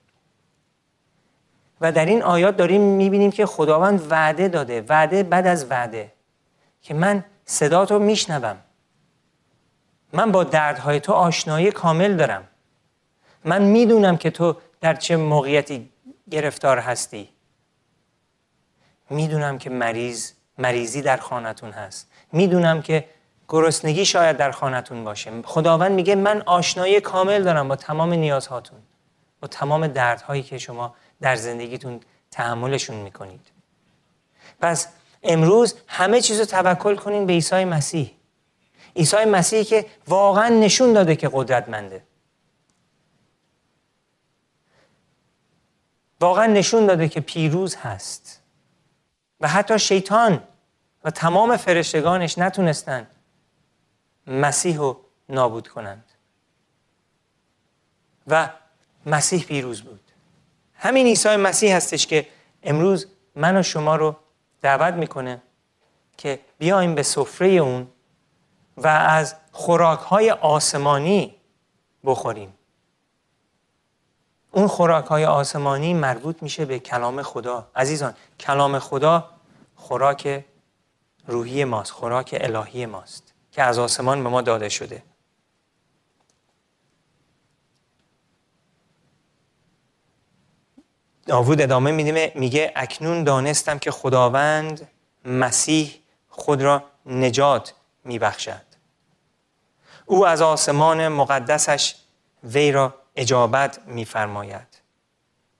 و 1.80 1.92
در 1.92 2.06
این 2.06 2.22
آیات 2.22 2.56
داریم 2.56 2.80
می‌بینیم 2.80 3.30
که 3.30 3.46
خداوند 3.46 4.12
وعده 4.12 4.48
داده 4.48 4.84
وعده 4.88 5.22
بعد 5.22 5.46
از 5.46 5.70
وعده 5.70 6.12
که 6.82 6.94
من 6.94 7.24
صدا 7.44 7.86
تو 7.86 7.98
میشنوم. 7.98 8.56
من 10.12 10.32
با 10.32 10.44
دردهای 10.44 11.00
تو 11.00 11.12
آشنایی 11.12 11.70
کامل 11.70 12.16
دارم. 12.16 12.48
من 13.44 13.62
می‌دونم 13.62 14.16
که 14.16 14.30
تو 14.30 14.56
در 14.80 14.94
چه 14.94 15.16
موقعیتی 15.16 15.90
گرفتار 16.30 16.78
هستی. 16.78 17.28
می‌دونم 19.10 19.58
که 19.58 19.70
مریض 19.70 20.32
مریضی 20.58 21.02
در 21.02 21.16
خانتون 21.16 21.70
هست. 21.70 22.10
می‌دونم 22.32 22.82
که 22.82 23.04
گرسنگی 23.48 24.04
شاید 24.04 24.36
در 24.36 24.50
خانتون 24.50 25.04
باشه. 25.04 25.42
خداوند 25.44 25.92
میگه 25.92 26.14
من 26.14 26.42
آشنایی 26.46 27.00
کامل 27.00 27.42
دارم 27.42 27.68
با 27.68 27.76
تمام 27.76 28.12
نیازهاتون 28.12 28.78
با 29.40 29.48
تمام 29.48 29.86
دردهایی 29.86 30.42
که 30.42 30.58
شما 30.58 30.94
در 31.20 31.36
زندگیتون 31.36 32.00
تحملشون 32.30 32.96
می‌کنید. 32.96 33.40
پس 34.60 34.88
امروز 35.22 35.74
همه 35.86 36.20
چیز 36.20 36.38
رو 36.38 36.44
توکل 36.44 36.96
کنین 36.96 37.26
به 37.26 37.32
عیسی 37.32 37.64
مسیح. 37.64 38.14
عیسی 38.96 39.24
مسیحی 39.24 39.64
که 39.64 39.86
واقعا 40.08 40.48
نشون 40.48 40.92
داده 40.92 41.16
که 41.16 41.30
قدرتمنده. 41.32 42.02
واقعا 46.20 46.46
نشون 46.46 46.86
داده 46.86 47.08
که 47.08 47.20
پیروز 47.20 47.76
هست. 47.76 48.42
و 49.40 49.48
حتی 49.48 49.78
شیطان 49.78 50.42
و 51.04 51.10
تمام 51.10 51.56
فرشتگانش 51.56 52.38
نتونستن 52.38 53.06
مسیح 54.26 54.76
رو 54.76 55.00
نابود 55.28 55.68
کنند. 55.68 56.04
و 58.26 58.50
مسیح 59.06 59.44
پیروز 59.44 59.82
بود. 59.82 60.00
همین 60.74 61.06
عیسی 61.06 61.36
مسیح 61.36 61.76
هستش 61.76 62.06
که 62.06 62.28
امروز 62.62 63.06
من 63.34 63.56
و 63.56 63.62
شما 63.62 63.96
رو 63.96 64.16
دعوت 64.62 64.94
می‌کنه 64.94 65.42
که 66.16 66.40
بیایم 66.58 66.94
به 66.94 67.02
سفره 67.02 67.48
اون 67.48 67.88
و 68.76 68.86
از 68.86 69.34
خوراک 69.52 69.98
های 69.98 70.30
آسمانی 70.30 71.36
بخوریم. 72.04 72.54
اون 74.52 74.66
خوراک 74.66 75.04
های 75.04 75.24
آسمانی 75.24 75.94
مربوط 75.94 76.42
میشه 76.42 76.64
به 76.64 76.78
کلام 76.78 77.22
خدا. 77.22 77.68
عزیزان 77.76 78.14
کلام 78.40 78.78
خدا 78.78 79.30
خوراک 79.74 80.44
روحی 81.26 81.64
ماست 81.64 81.90
خوراک 81.90 82.36
الهی 82.40 82.86
ماست 82.86 83.34
که 83.52 83.62
از 83.62 83.78
آسمان 83.78 84.22
به 84.22 84.28
ما 84.28 84.42
داده 84.42 84.68
شده. 84.68 85.02
داوود 91.26 91.60
ادامه 91.60 91.92
میده 91.92 92.32
میگه 92.34 92.72
اکنون 92.76 93.24
دانستم 93.24 93.78
که 93.78 93.90
خداوند 93.90 94.88
مسیح 95.24 96.00
خود 96.28 96.62
را 96.62 96.82
نجات 97.06 97.74
میبخشد. 98.04 98.70
او 100.06 100.26
از 100.26 100.42
آسمان 100.42 101.08
مقدسش 101.08 101.94
وی 102.44 102.72
را 102.72 102.99
اجابت 103.20 103.86
میفرماید 103.86 104.80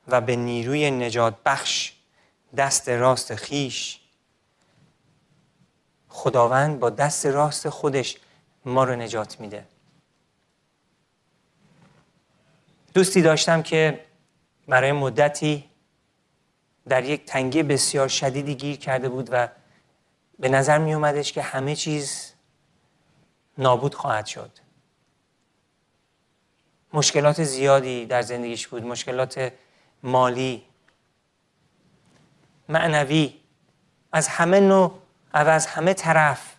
و 0.08 0.20
به 0.20 0.36
نیروی 0.36 0.90
نجات 0.90 1.36
بخش 1.44 1.92
دست 2.56 2.88
راست 2.88 3.34
خیش. 3.34 4.00
خداوند 6.08 6.80
با 6.80 6.90
دست 6.90 7.26
راست 7.26 7.68
خودش 7.68 8.16
ما 8.64 8.84
رو 8.84 8.96
نجات 8.96 9.40
میده. 9.40 9.66
دوستی 12.94 13.22
داشتم 13.22 13.62
که 13.62 14.04
برای 14.68 14.92
مدتی 14.92 15.64
در 16.88 17.04
یک 17.04 17.24
تنگی 17.24 17.62
بسیار 17.62 18.08
شدیدی 18.08 18.54
گیر 18.54 18.76
کرده 18.76 19.08
بود 19.08 19.28
و 19.32 19.48
به 20.38 20.48
نظر 20.48 20.78
می 20.78 20.94
اومدش 20.94 21.32
که 21.32 21.42
همه 21.42 21.76
چیز 21.76 22.32
نابود 23.58 23.94
خواهد 23.94 24.26
شد. 24.26 24.50
مشکلات 26.92 27.44
زیادی 27.44 28.06
در 28.06 28.22
زندگیش 28.22 28.68
بود 28.68 28.84
مشکلات 28.84 29.52
مالی 30.02 30.62
معنوی. 32.68 33.40
از 34.12 34.28
همه 34.28 34.60
نوع 34.60 34.98
و 35.34 35.38
از 35.48 35.66
همه 35.66 35.94
طرف. 35.94 36.56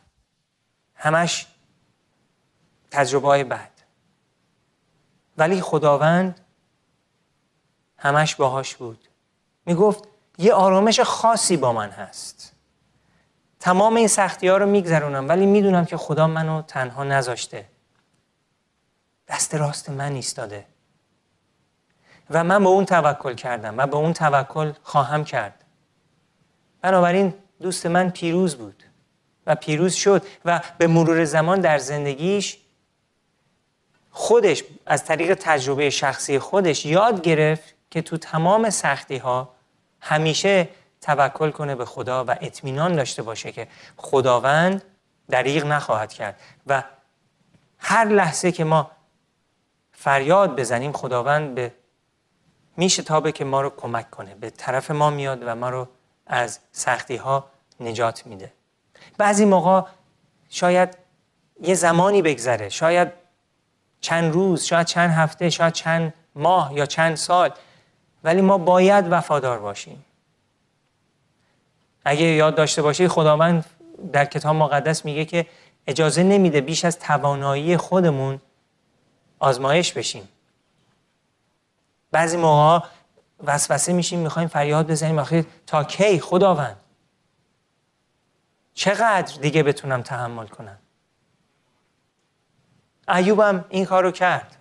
همش 0.96 1.48
تجربه 2.92 3.28
های 3.28 3.44
بد. 3.44 3.72
ولی 5.38 5.62
خداوند 5.62 6.40
همش 7.98 8.36
باهاش 8.36 8.76
بود. 8.76 9.08
می 9.66 9.76
گفت 9.76 10.08
یه 10.38 10.54
آرامش 10.54 11.00
خاصی 11.00 11.58
با 11.58 11.74
من 11.74 11.90
هست. 11.90 12.54
تمام 13.60 13.96
این 13.96 14.08
سختی 14.08 14.48
ها 14.48 14.58
رو 14.58 14.66
میگذرونم 14.66 15.30
ولی 15.30 15.46
می‌دونم 15.46 15.86
که 15.86 15.98
خدا 15.98 16.28
منو 16.28 16.62
تنها 16.62 17.04
نذاشته. 17.04 17.66
دست 19.32 19.56
راست 19.56 19.90
من 19.90 20.14
ایستاده. 20.14 20.66
و 22.30 22.44
من 22.44 22.64
به 22.64 22.70
اون 22.70 22.86
توکل 22.86 23.34
کردم 23.34 23.78
و 23.78 23.88
به 23.88 23.96
اون 23.96 24.14
توکل 24.14 24.74
خواهم 24.84 25.24
کرد. 25.24 25.64
بنابراین 26.82 27.34
دوست 27.62 27.86
من 27.86 28.10
پیروز 28.10 28.56
بود 28.56 28.84
و 29.48 29.56
پیروز 29.56 29.94
شد 29.94 30.26
و 30.46 30.62
به 30.78 30.88
مرور 30.88 31.26
زمان 31.26 31.62
در 31.62 31.78
زندگیش 31.78 32.58
خودش 34.12 34.64
از 34.86 35.06
طریق 35.06 35.34
تجربه 35.34 35.90
شخصی 35.90 36.40
خودش 36.40 36.86
یاد 36.86 37.22
گرفت 37.22 37.76
که 37.90 38.02
تو 38.02 38.18
تمام 38.18 38.70
سختی 38.70 39.18
ها 39.18 39.50
همیشه 40.02 40.70
توکل 41.02 41.52
کنه 41.52 41.76
به 41.76 41.86
خدا 41.86 42.26
و 42.26 42.36
اطمینان 42.42 42.96
داشته 42.96 43.24
باشه 43.24 43.52
که 43.52 43.68
خداوند 43.98 44.84
دریغ 45.30 45.66
نخواهد 45.66 46.14
کرد. 46.14 46.40
و 46.68 46.84
هر 47.78 48.06
لحظه 48.06 48.52
که 48.52 48.64
ما 48.64 48.92
فریاد 50.02 50.56
بزنیم 50.56 50.92
خداوند 50.92 51.56
به 51.56 51.72
میشه 52.78 53.04
تابه 53.04 53.32
که 53.32 53.46
ما 53.46 53.62
رو 53.62 53.70
کمک 53.70 54.10
کنه. 54.10 54.36
به 54.36 54.50
طرف 54.50 54.92
ما 54.92 55.10
میاد 55.10 55.44
و 55.46 55.56
ما 55.56 55.70
رو 55.70 55.88
از 56.28 56.60
سختی 56.72 57.16
ها 57.16 57.46
نجات 57.80 58.28
میده. 58.28 58.52
بعضی 59.18 59.46
موقع 59.46 59.82
شاید 60.50 60.98
یه 61.62 61.74
زمانی 61.74 62.22
بگذره. 62.22 62.70
شاید 62.70 63.08
چند 64.00 64.34
روز 64.34 64.64
شاید 64.64 64.88
چند 64.88 65.12
هفته 65.12 65.50
شاید 65.50 65.74
چند 65.74 66.14
ماه 66.36 66.74
یا 66.74 66.86
چند 66.86 67.16
سال. 67.16 67.52
ولی 68.24 68.42
ما 68.42 68.58
باید 68.58 69.12
وفادار 69.12 69.60
باشیم. 69.60 70.06
اگه 72.06 72.26
یاد 72.26 72.56
داشته 72.56 72.82
باشید 72.82 73.08
خداوند 73.08 73.66
در 74.14 74.26
کتاب 74.26 74.56
مقدس 74.56 75.06
میگه 75.06 75.26
که 75.26 75.46
اجازه 75.88 76.24
نمیده 76.24 76.62
بیش 76.62 76.86
از 76.86 77.00
توانایی 77.00 77.78
خودمون 77.78 78.42
آزمایش 79.42 79.94
بشیم. 79.94 80.30
بعضی 82.12 82.38
موقع 82.38 82.88
وسوسه 83.44 83.94
میشیم 83.94 84.20
می‌خوایم 84.20 84.48
فریاد 84.48 84.92
بزنیم 84.92 85.20
آخه 85.20 85.46
تا 85.68 85.84
کی؟ 85.84 86.20
خداوند. 86.20 86.78
چقدر 88.74 89.42
دیگه 89.42 89.64
بتونم 89.64 90.02
تحمل 90.02 90.48
کنم؟ 90.48 90.78
ایوبم 93.08 93.66
این 93.70 93.86
کارو 93.86 94.12
کرد. 94.12 94.56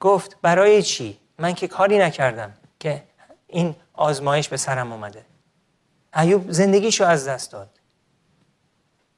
گفت 0.00 0.36
برای 0.42 0.82
چی؟ 0.82 1.18
من 1.38 1.54
که 1.54 1.68
کاری 1.68 1.98
نکردم 1.98 2.52
که 2.80 3.02
این 3.46 3.76
آزمایش 3.92 4.48
به 4.48 4.56
سرم 4.56 4.92
اومده. 4.92 5.24
ایوب 6.16 6.52
زندگیشو 6.52 7.04
از 7.04 7.28
دست 7.28 7.52
داد. 7.52 7.70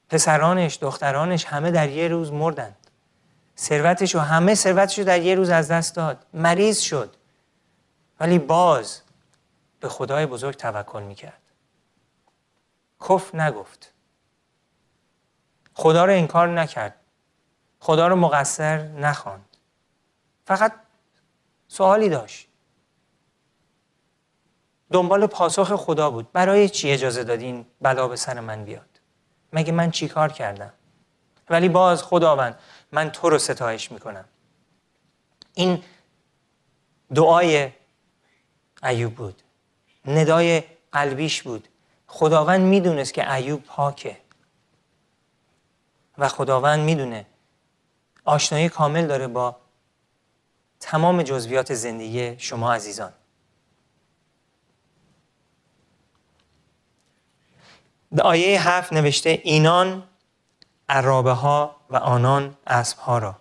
پسرانش 0.09 0.77
دخترانش 0.81 1.45
همه 1.45 1.71
در 1.71 1.89
یه 1.89 2.07
روز 2.07 2.31
مردند 2.31 2.82
ثروتش 3.57 4.15
و 4.15 4.19
همه 4.19 4.55
ثروتش 4.55 4.99
رو 4.99 5.05
در 5.05 5.21
یه 5.21 5.35
روز 5.35 5.49
از 5.49 5.71
دست 5.71 5.95
داد. 5.95 6.25
مریض 6.33 6.79
شد. 6.79 7.15
ولی 8.19 8.39
باز 8.39 9.01
به 9.79 9.89
خدای 9.89 10.25
بزرگ 10.25 10.55
توکل 10.55 11.03
می‌کرد. 11.03 11.41
کف 13.09 13.35
نگفت. 13.35 13.93
خدا 15.73 16.05
رو 16.05 16.11
انکار 16.11 16.47
نکرد. 16.47 16.95
خدا 17.79 18.07
رو 18.07 18.15
مقصر 18.15 18.77
نخواند. 18.87 19.57
فقط 20.45 20.73
سوالی 21.67 22.09
داشت. 22.09 22.47
دنبال 24.91 25.27
پاسخ 25.27 25.75
خدا 25.75 26.11
بود. 26.11 26.31
برای 26.31 26.69
چی 26.69 26.91
اجازه 26.91 27.23
دادین 27.23 27.65
بلا 27.81 28.07
به 28.07 28.15
سر 28.15 28.39
من 28.39 28.63
بیاد؟ 28.63 28.89
مگه 29.53 29.71
من 29.71 29.91
چی 29.91 30.07
کار 30.07 30.31
کردم؟ 30.31 30.73
ولی 31.53 31.69
باز 31.69 32.03
خداوند 32.03 32.59
من 32.91 33.11
تو 33.11 33.29
رو 33.29 33.37
ستایش 33.39 33.91
می‌کنم. 33.91 34.25
این 35.53 35.83
دعای 37.15 37.71
ایوب 38.83 39.15
بود. 39.15 39.41
ندای 40.05 40.63
قلبیش 40.91 41.41
بود. 41.41 41.67
خداوند 42.07 42.61
می‌دونست 42.61 43.13
که 43.13 43.33
ایوب 43.33 43.63
پاکه. 43.63 44.17
و 46.17 46.29
خداوند 46.29 46.79
می‌دونه 46.79 47.25
آشنایی 48.25 48.69
کامل 48.69 49.07
داره 49.07 49.27
با 49.27 49.57
تمام 50.79 51.23
جزویات 51.23 51.73
زندگی 51.73 52.39
شما 52.39 52.73
عزیزان. 52.73 53.13
در 58.15 58.23
آیه 58.23 58.69
هفت 58.69 58.93
نوشته 58.93 59.29
اینان 59.43 60.03
عرابه 60.93 61.31
ها 61.31 61.75
و 61.89 61.97
آنان 61.97 62.55
اسب 62.67 62.97
ها 62.97 63.17
را. 63.17 63.35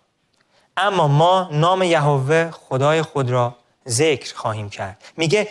اما 0.76 1.08
ما 1.08 1.48
نام 1.52 1.82
یهوه 1.82 2.50
خدای 2.50 3.02
خود 3.02 3.30
را 3.30 3.56
ذکر 3.88 4.34
خواهیم 4.34 4.70
کرد. 4.70 5.02
میگه 5.16 5.48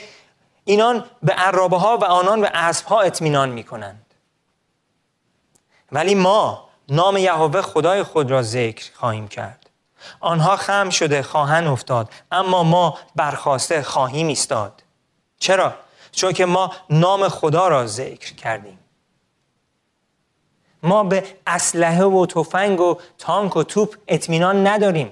اینان 0.63 1.05
به 1.23 1.33
عرابه 1.33 1.77
ها 1.77 1.97
و 1.97 2.03
آنان 2.03 2.41
به 2.41 2.49
اسب 2.53 2.85
ها 2.85 3.01
اطمینان 3.01 3.49
می‌کنند. 3.49 4.05
ولی 5.91 6.15
ما 6.15 6.69
نام 6.89 7.17
یهوه 7.17 7.61
خدای 7.61 8.03
خود 8.03 8.31
را 8.31 8.41
ذکر 8.41 8.91
خواهیم 8.95 9.27
کرد. 9.27 9.69
آنها 10.19 10.55
خم 10.55 10.89
شده 10.89 11.23
خواهند 11.23 11.67
افتاد 11.67 12.09
اما 12.31 12.63
ما 12.63 12.97
برخواسته 13.15 13.83
خواهیم 13.83 14.27
ایستاد. 14.27 14.83
چرا؟ 15.39 15.73
چون 16.11 16.33
که 16.33 16.45
ما 16.45 16.71
نام 16.89 17.29
خدا 17.29 17.67
را 17.67 17.87
ذکر 17.87 18.33
کردیم. 18.35 18.79
ما 20.83 21.03
به 21.03 21.23
اسلحه 21.47 22.03
و 22.03 22.25
تفنگ 22.25 22.79
و 22.79 22.97
تانک 23.17 23.57
و 23.57 23.63
توپ 23.63 23.97
اطمینان 24.07 24.67
نداریم. 24.67 25.11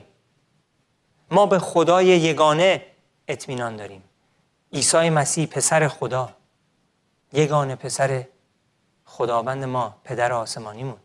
ما 1.31 1.45
به 1.45 1.59
خدای 1.59 2.05
یگانه 2.05 2.85
اطمینان 3.27 3.75
داریم. 3.75 4.03
عیسی 4.73 5.09
مسیح 5.09 5.45
پسر 5.45 5.87
خدا 5.87 6.29
یگانه 7.33 7.75
پسر 7.75 8.23
خداوند 9.05 9.63
ما 9.63 9.97
پدر 10.03 10.33
آسمانیمون. 10.33 10.97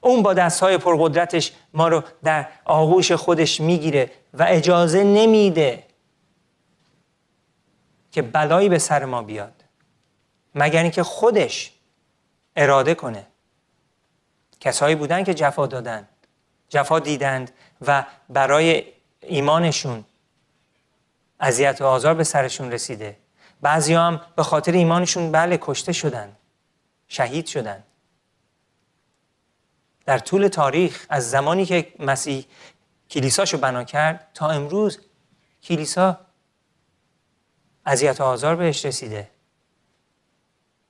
اون 0.00 0.22
با 0.22 0.34
دستهای 0.34 0.78
پرقدرتش 0.78 1.52
ما 1.74 1.88
رو 1.88 2.02
در 2.24 2.48
آغوش 2.64 3.12
خودش 3.12 3.60
می‌گیره 3.60 4.10
و 4.34 4.46
اجازه 4.48 5.04
نمیده 5.04 5.84
که 8.12 8.22
بلایی 8.22 8.68
به 8.68 8.78
سر 8.78 9.04
ما 9.04 9.22
بیاد. 9.22 9.64
مگر 10.54 10.82
اینکه 10.82 11.02
خودش 11.02 11.72
اراده 12.56 12.94
کنه. 12.94 13.26
کسایی 14.60 14.94
بودن 14.94 15.24
که 15.24 15.34
جفا 15.34 15.66
دادند 15.66 16.08
جفا 16.68 16.98
دیدند 16.98 17.50
و 17.86 18.06
برای 18.28 18.84
ایمانشون 19.20 20.04
اذیت 21.40 21.80
و 21.80 21.84
آزار 21.84 22.14
به 22.14 22.24
سرشون 22.24 22.72
رسیده. 22.72 23.16
بعضی 23.60 23.94
هم 23.94 24.20
به 24.36 24.42
خاطر 24.42 24.72
ایمانشون 24.72 25.32
بله 25.32 25.58
کشته 25.60 25.92
شدن 25.92 26.36
شهید 27.08 27.46
شدن. 27.46 27.82
در 30.06 30.18
طول 30.18 30.48
تاریخ 30.48 31.06
از 31.08 31.30
زمانی 31.30 31.66
که 31.66 31.92
مسیح 31.98 32.46
کلیساشو 33.10 33.58
بنا 33.58 33.84
کرد 33.84 34.28
تا 34.34 34.50
امروز 34.50 35.00
کلیسا 35.62 36.20
اذیت 37.86 38.20
و 38.20 38.24
آزار 38.24 38.56
بهش 38.56 38.84
رسیده. 38.84 39.30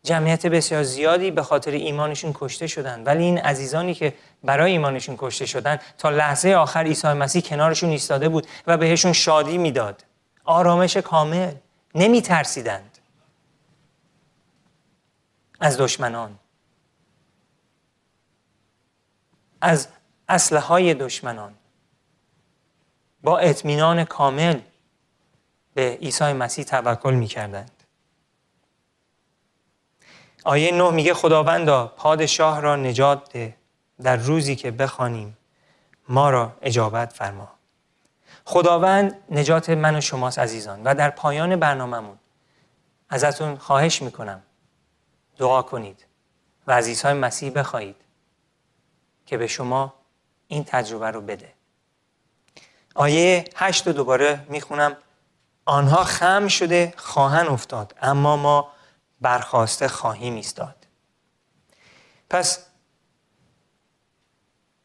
جمعیت 0.05 0.47
بسیار 0.47 0.83
زیادی 0.83 1.31
به 1.31 1.43
خاطر 1.43 1.71
ایمانشون 1.71 2.33
کشته 2.35 2.67
شدن. 2.67 3.05
ولی 3.05 3.25
این 3.25 3.39
عزیزانی 3.39 3.95
که 3.95 4.15
برای 4.45 4.73
ایمانشون 4.73 5.17
کشته 5.19 5.47
شدن 5.47 5.79
تا 5.99 6.11
لحظه 6.11 6.55
آخر 6.55 6.85
عیسی 6.85 7.09
مسیح 7.09 7.43
کنارشون 7.43 7.91
ایستاده 7.91 8.29
بود 8.29 8.47
و 8.67 8.77
بهشون 8.77 9.13
شادی 9.13 9.59
می‌داد. 9.59 10.05
آرامش 10.45 10.97
کامل. 10.97 11.55
نمی 11.95 12.23
ترسیدند 12.23 12.99
از 15.61 15.79
دشمنان. 15.79 16.39
از 19.61 19.89
اسلحه 20.29 20.63
های 20.63 20.95
دشمنان. 20.95 21.55
با 23.23 23.39
اطمینان 23.39 24.05
کامل 24.05 24.61
به 25.75 25.99
عیسی 26.03 26.33
مسیح 26.33 26.65
توکل 26.65 27.15
می 27.15 27.27
کردند. 27.27 27.71
آیه 30.45 30.73
نه 30.73 30.91
میگه 30.91 31.15
خداوندا 31.15 31.87
پادشاه 31.87 32.61
را 32.61 32.77
نجات 32.77 33.33
ده. 33.33 33.57
در 34.03 34.17
روزی 34.17 34.57
که 34.57 34.71
بخوانیم 34.71 35.39
ما 36.09 36.31
را 36.31 36.53
اجابت 36.63 37.13
فرما. 37.13 37.49
خداوند 38.45 39.17
نجات 39.31 39.71
من 39.71 39.97
و 39.97 40.01
شماست 40.01 40.39
عزیزان 40.39 40.83
و 40.85 40.95
در 40.95 41.11
پایان 41.11 41.57
برنامهمون 41.57 42.19
ازتون 43.11 43.57
خواهش 43.57 44.03
می‌کنم. 44.03 44.43
دعا 45.39 45.63
کنید 45.63 46.07
و 46.67 46.73
از 46.73 46.87
عیسی 46.87 47.13
مسیح 47.13 47.53
بخواهید 47.53 47.97
که 49.27 49.37
به 49.37 49.47
شما 49.47 49.95
این 50.49 50.65
تجربه 50.65 51.11
رو 51.11 51.21
بده. 51.21 51.53
آیه 52.95 53.45
هشت 53.57 53.89
دوباره 53.89 54.47
می‌خونم. 54.49 54.97
آنها 55.65 56.05
خم 56.05 56.49
شده 56.49 56.95
خواهن 56.97 57.47
افتاد 57.47 57.95
اما 58.03 58.37
ما 58.37 58.73
برخواسته 59.23 59.89
خواهیم 59.89 60.35
ایستاد. 60.35 60.87
پس 62.31 62.67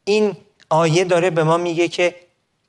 این 0.03 0.37
آیه 0.69 1.03
داره 1.03 1.29
به 1.29 1.43
ما 1.43 1.57
میگه 1.57 1.87
که 1.87 2.15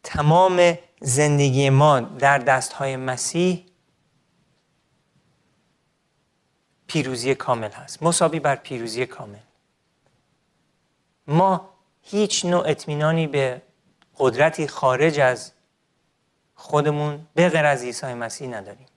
تمام 0.02 0.78
زندگی 1.00 1.70
ما 1.70 2.00
در 2.00 2.38
دستهای 2.38 2.96
مسیح 2.96 3.66
پیروزی 6.86 7.34
کامل 7.34 7.70
هست. 7.70 8.02
مساوی 8.02 8.40
بر 8.40 8.56
پیروزی 8.56 9.06
کامل. 9.06 9.38
ما 11.26 11.70
هیچ 12.02 12.44
نوع 12.44 12.68
اطمینانی 12.68 13.26
به 13.26 13.62
قدرتی 14.18 14.68
خارج 14.68 15.20
از 15.20 15.52
خودمون 16.54 17.26
به 17.34 17.48
غیر 17.48 17.66
از 17.66 17.82
عیسی 17.82 18.14
مسیح 18.14 18.48
نداریم. 18.48 18.87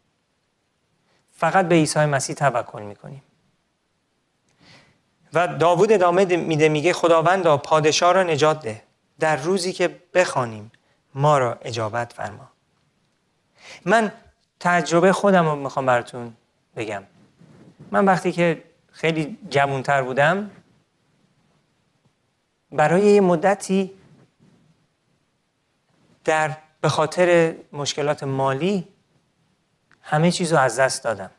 فقط 1.41 1.67
به 1.67 1.75
عیسی 1.75 1.99
مسیح 1.99 2.35
توکل 2.35 2.81
می‌کنیم. 2.81 3.23
و 5.33 5.47
داوود 5.47 5.91
ادامه 5.91 6.25
میده 6.25 6.69
میگه 6.69 6.93
خداوندا 6.93 7.57
پادشاه 7.57 8.13
را 8.13 8.23
نجات 8.23 8.61
ده. 8.61 8.83
در 9.19 9.35
روزی 9.35 9.73
که 9.73 9.99
بخوانیم 10.13 10.71
ما 11.15 11.37
را 11.37 11.57
اجابت 11.61 12.13
فرما. 12.13 12.49
من 13.85 14.11
تجربه 14.59 15.13
خودم 15.13 15.45
رو 15.45 15.55
می‌خوام 15.55 15.85
براتون 15.85 16.33
بگم. 16.75 17.03
من 17.91 18.05
وقتی 18.05 18.31
که 18.31 18.63
خیلی 18.91 19.37
جوانتر 19.49 20.01
بودم 20.01 20.51
برای 22.71 23.01
یه 23.01 23.21
مدتی 23.21 23.91
در 26.23 26.57
به 26.81 26.89
خاطر 26.89 27.55
مشکلات 27.73 28.23
مالی 28.23 28.87
همه 30.01 30.31
چیز 30.31 30.53
رو 30.53 30.59
از 30.59 30.79
دست 30.79 31.03
دادم. 31.03 31.31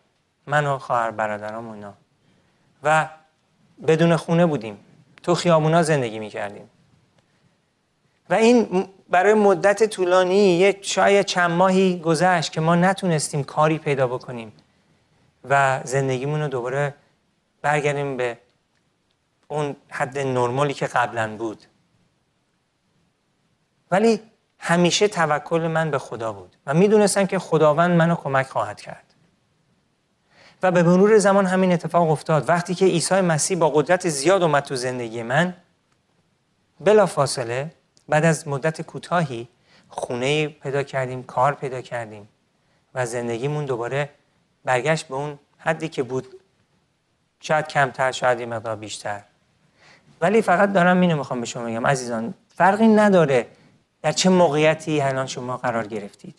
من 0.47 0.67
و 0.67 0.79
خواهر 0.79 1.11
برادرام 1.11 1.69
و 1.69 1.93
و 2.83 3.09
بدون 3.87 4.17
خونه 4.17 4.47
بودیم. 4.47 4.79
تو 5.23 5.35
خیابونا 5.35 5.83
زندگی 5.83 6.19
می‌کردیم. 6.19 6.71
و 8.31 8.35
این 8.35 8.89
برای 9.09 9.35
مدت 9.35 9.85
طولانی 9.85 10.59
یه 10.59 10.79
شاید 10.83 11.27
چند 11.27 11.51
ماهی 11.51 11.99
گذشت 11.99 12.53
که 12.53 12.61
ما 12.61 12.75
نتونستیم 12.75 13.45
کاری 13.45 13.79
پیدا 13.79 14.07
بکنیم 14.07 14.53
و 15.49 15.81
زندگیمون 15.85 16.41
رو 16.41 16.49
دوباره 16.49 16.95
برگردیم 17.63 18.17
به 18.17 18.39
اون 19.49 19.77
حد 19.89 20.19
نرمالی 20.19 20.75
که 20.75 20.87
قبلا 20.87 21.37
بود. 21.37 21.65
ولی 23.91 24.21
همیشه 24.65 25.09
توکل 25.09 25.61
من 25.61 25.91
به 25.91 25.99
خدا 25.99 26.33
بود 26.33 26.57
و 26.67 26.75
می‌دونستم 26.75 27.27
که 27.27 27.39
خداوند 27.39 27.97
منو 27.97 28.15
کمک 28.15 28.47
خواهد 28.47 28.81
کرد. 28.81 29.05
و 30.63 30.71
به 30.71 30.83
مرور 30.83 31.19
زمان 31.19 31.47
همین 31.47 31.73
اتفاق 31.73 32.11
افتاد. 32.11 32.49
وقتی 32.49 32.75
که 32.75 32.85
عیسی 32.85 33.21
مسیح 33.21 33.59
با 33.59 33.71
قدرت 33.71 34.09
زیاد 34.09 34.43
اومد 34.43 34.63
تو 34.63 34.77
زندگی 34.77 35.23
من 35.23 35.55
بلا 36.81 37.07
فاصله 37.07 37.71
بعد 38.09 38.25
از 38.25 38.49
مدت 38.49 38.83
کوتاهی 38.83 39.49
خونه 39.89 40.49
پیدا 40.49 40.83
کردیم 40.83 41.23
کار 41.23 41.55
پیدا 41.55 41.81
کردیم 41.81 42.29
و 42.95 43.07
زندگیمون 43.07 43.65
دوباره 43.65 44.09
برگشت 44.65 45.09
به 45.09 45.15
اون 45.15 45.39
حدی 45.59 45.89
که 45.89 46.03
بود. 46.03 46.27
شاید 47.41 47.69
کمتر 47.69 48.13
شاید 48.13 48.41
یه 48.41 48.47
مقدار 48.47 48.77
بیشتر. 48.77 49.23
ولی 50.21 50.43
فقط 50.43 50.73
دارم 50.73 51.01
اینو 51.01 51.17
می‌خوام 51.17 51.41
به 51.41 51.47
شما 51.47 51.65
بگم. 51.65 51.87
عزیزان 51.87 52.35
فرقی 52.57 52.89
نداره 52.89 53.47
در 54.03 54.13
چه 54.13 54.31
موقعیتی 54.31 55.01
الان 55.01 55.27
شما 55.27 55.57
قرار 55.57 55.87
گرفتید؟ 55.87 56.39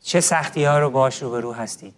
چه 0.00 0.20
سختی 0.20 0.64
ها 0.64 0.78
رو 0.78 0.90
باش 0.90 1.22
رو 1.22 1.30
به 1.30 1.40
رو 1.40 1.52
هستید؟ 1.52 1.94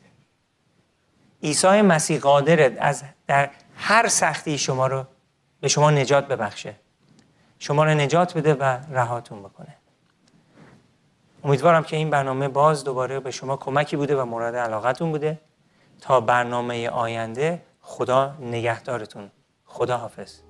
عیسی 1.42 1.82
مسیح 1.82 2.20
قادره 2.20 2.76
از 2.80 3.02
در 3.26 3.50
هر 3.76 4.08
سختی 4.08 4.58
شما 4.58 4.86
رو 4.86 5.04
به 5.60 5.68
شما 5.68 5.90
نجات 5.90 6.28
ببخشه. 6.28 6.74
شما 7.58 7.84
رو 7.84 7.90
نجات 7.90 8.38
بده 8.38 8.54
و 8.54 8.78
رهاتون 8.90 9.42
بکنه. 9.42 9.76
امیدوارم 11.44 11.82
که 11.82 11.96
این 11.96 12.10
برنامه 12.10 12.48
باز 12.48 12.84
دوباره 12.84 13.20
به 13.20 13.30
شما 13.30 13.56
کمکی 13.56 13.96
بوده 13.96 14.16
و 14.16 14.24
مورد 14.24 14.56
علاقتون 14.56 15.10
بوده. 15.10 15.40
تا 16.00 16.20
برنامه 16.20 16.88
آینده 16.88 17.62
خدا 17.80 18.36
نگهدارتون. 18.40 19.30
خدا 19.64 19.96
حافظ 19.96 20.49